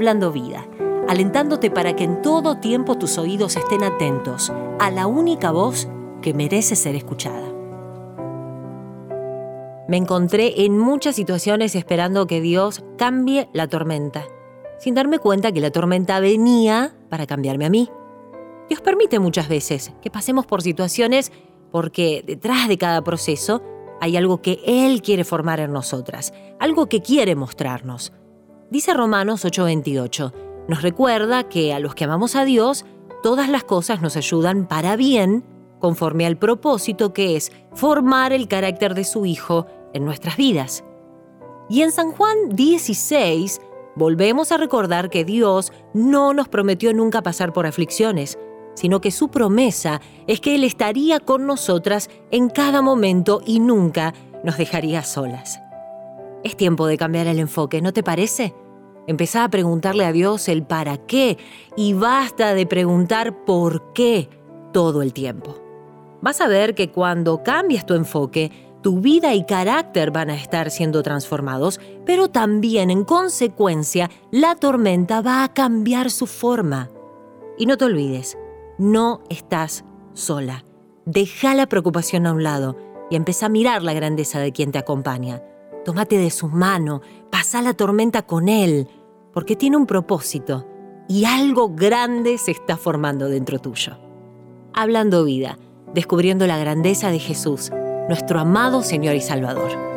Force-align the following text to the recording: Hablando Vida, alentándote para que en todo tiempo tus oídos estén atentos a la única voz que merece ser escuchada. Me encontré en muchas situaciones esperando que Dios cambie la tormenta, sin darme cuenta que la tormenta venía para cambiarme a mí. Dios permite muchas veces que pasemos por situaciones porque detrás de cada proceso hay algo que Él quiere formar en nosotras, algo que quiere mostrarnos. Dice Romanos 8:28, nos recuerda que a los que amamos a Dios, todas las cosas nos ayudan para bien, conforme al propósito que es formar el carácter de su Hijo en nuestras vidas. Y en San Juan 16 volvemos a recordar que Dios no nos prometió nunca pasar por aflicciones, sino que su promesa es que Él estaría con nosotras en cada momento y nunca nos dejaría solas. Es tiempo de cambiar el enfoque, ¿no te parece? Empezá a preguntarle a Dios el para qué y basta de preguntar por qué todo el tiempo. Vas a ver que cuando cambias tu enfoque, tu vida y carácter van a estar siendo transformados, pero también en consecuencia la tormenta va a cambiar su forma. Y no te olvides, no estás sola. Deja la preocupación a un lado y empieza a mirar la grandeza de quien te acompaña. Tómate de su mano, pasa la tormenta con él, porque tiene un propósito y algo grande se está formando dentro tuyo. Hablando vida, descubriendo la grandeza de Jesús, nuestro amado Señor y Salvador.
Hablando 0.00 0.32
Vida, 0.32 0.66
alentándote 1.08 1.70
para 1.70 1.94
que 1.94 2.04
en 2.04 2.22
todo 2.22 2.56
tiempo 2.56 2.96
tus 2.96 3.18
oídos 3.18 3.56
estén 3.56 3.84
atentos 3.84 4.50
a 4.78 4.90
la 4.90 5.06
única 5.06 5.50
voz 5.50 5.88
que 6.22 6.32
merece 6.32 6.74
ser 6.74 6.96
escuchada. 6.96 7.52
Me 9.88 9.98
encontré 9.98 10.64
en 10.64 10.78
muchas 10.78 11.16
situaciones 11.16 11.74
esperando 11.74 12.26
que 12.26 12.40
Dios 12.40 12.82
cambie 12.96 13.50
la 13.52 13.68
tormenta, 13.68 14.24
sin 14.78 14.94
darme 14.94 15.18
cuenta 15.18 15.52
que 15.52 15.60
la 15.60 15.70
tormenta 15.70 16.18
venía 16.18 16.96
para 17.10 17.26
cambiarme 17.26 17.66
a 17.66 17.70
mí. 17.70 17.90
Dios 18.70 18.80
permite 18.80 19.18
muchas 19.18 19.50
veces 19.50 19.92
que 20.00 20.10
pasemos 20.10 20.46
por 20.46 20.62
situaciones 20.62 21.30
porque 21.70 22.24
detrás 22.26 22.68
de 22.68 22.78
cada 22.78 23.04
proceso 23.04 23.60
hay 24.00 24.16
algo 24.16 24.40
que 24.40 24.62
Él 24.64 25.02
quiere 25.02 25.24
formar 25.24 25.60
en 25.60 25.74
nosotras, 25.74 26.32
algo 26.58 26.86
que 26.86 27.02
quiere 27.02 27.36
mostrarnos. 27.36 28.14
Dice 28.70 28.94
Romanos 28.94 29.44
8:28, 29.44 30.32
nos 30.68 30.82
recuerda 30.82 31.48
que 31.48 31.74
a 31.74 31.80
los 31.80 31.96
que 31.96 32.04
amamos 32.04 32.36
a 32.36 32.44
Dios, 32.44 32.84
todas 33.20 33.48
las 33.48 33.64
cosas 33.64 34.00
nos 34.00 34.16
ayudan 34.16 34.68
para 34.68 34.94
bien, 34.94 35.44
conforme 35.80 36.24
al 36.24 36.36
propósito 36.36 37.12
que 37.12 37.34
es 37.34 37.50
formar 37.74 38.32
el 38.32 38.46
carácter 38.46 38.94
de 38.94 39.02
su 39.02 39.26
Hijo 39.26 39.66
en 39.92 40.04
nuestras 40.04 40.36
vidas. 40.36 40.84
Y 41.68 41.82
en 41.82 41.90
San 41.90 42.12
Juan 42.12 42.50
16 42.50 43.60
volvemos 43.96 44.52
a 44.52 44.56
recordar 44.56 45.10
que 45.10 45.24
Dios 45.24 45.72
no 45.92 46.32
nos 46.32 46.48
prometió 46.48 46.92
nunca 46.92 47.22
pasar 47.22 47.52
por 47.52 47.66
aflicciones, 47.66 48.38
sino 48.74 49.00
que 49.00 49.10
su 49.10 49.30
promesa 49.30 50.00
es 50.28 50.40
que 50.40 50.54
Él 50.54 50.62
estaría 50.62 51.18
con 51.18 51.44
nosotras 51.44 52.08
en 52.30 52.48
cada 52.48 52.82
momento 52.82 53.42
y 53.44 53.58
nunca 53.58 54.14
nos 54.44 54.58
dejaría 54.58 55.02
solas. 55.02 55.58
Es 56.42 56.56
tiempo 56.56 56.86
de 56.86 56.96
cambiar 56.96 57.26
el 57.26 57.38
enfoque, 57.38 57.82
¿no 57.82 57.92
te 57.92 58.02
parece? 58.02 58.54
Empezá 59.06 59.44
a 59.44 59.50
preguntarle 59.50 60.04
a 60.04 60.12
Dios 60.12 60.48
el 60.48 60.62
para 60.62 60.96
qué 60.96 61.38
y 61.76 61.94
basta 61.94 62.54
de 62.54 62.66
preguntar 62.66 63.44
por 63.44 63.92
qué 63.92 64.28
todo 64.72 65.02
el 65.02 65.12
tiempo. 65.12 65.56
Vas 66.22 66.40
a 66.40 66.48
ver 66.48 66.74
que 66.74 66.90
cuando 66.90 67.42
cambias 67.42 67.86
tu 67.86 67.94
enfoque, 67.94 68.50
tu 68.82 69.00
vida 69.00 69.34
y 69.34 69.44
carácter 69.44 70.10
van 70.10 70.30
a 70.30 70.36
estar 70.36 70.70
siendo 70.70 71.02
transformados, 71.02 71.80
pero 72.06 72.28
también 72.28 72.90
en 72.90 73.04
consecuencia 73.04 74.10
la 74.30 74.54
tormenta 74.54 75.20
va 75.20 75.44
a 75.44 75.52
cambiar 75.52 76.10
su 76.10 76.26
forma. 76.26 76.88
Y 77.58 77.66
no 77.66 77.76
te 77.76 77.84
olvides, 77.84 78.38
no 78.78 79.22
estás 79.28 79.84
sola. 80.14 80.64
Deja 81.04 81.54
la 81.54 81.66
preocupación 81.66 82.26
a 82.26 82.32
un 82.32 82.42
lado 82.42 82.76
y 83.10 83.16
empieza 83.16 83.46
a 83.46 83.50
mirar 83.50 83.82
la 83.82 83.92
grandeza 83.92 84.40
de 84.40 84.52
quien 84.52 84.72
te 84.72 84.78
acompaña. 84.78 85.42
Tómate 85.90 86.18
de 86.18 86.30
su 86.30 86.46
mano, 86.46 87.02
pasa 87.32 87.60
la 87.62 87.74
tormenta 87.74 88.22
con 88.22 88.48
él, 88.48 88.86
porque 89.32 89.56
tiene 89.56 89.76
un 89.76 89.86
propósito 89.86 90.64
y 91.08 91.24
algo 91.24 91.70
grande 91.74 92.38
se 92.38 92.52
está 92.52 92.76
formando 92.76 93.28
dentro 93.28 93.58
tuyo. 93.58 93.98
Hablando 94.72 95.24
vida, 95.24 95.58
descubriendo 95.92 96.46
la 96.46 96.58
grandeza 96.58 97.10
de 97.10 97.18
Jesús, 97.18 97.72
nuestro 98.08 98.38
amado 98.38 98.84
Señor 98.84 99.16
y 99.16 99.20
Salvador. 99.20 99.89